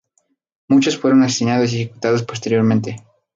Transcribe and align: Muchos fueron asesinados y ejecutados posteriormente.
Muchos 0.67 0.97
fueron 0.97 1.21
asesinados 1.21 1.71
y 1.73 1.83
ejecutados 1.83 2.23
posteriormente. 2.23 2.95